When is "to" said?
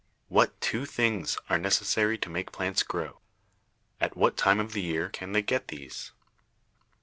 2.17-2.29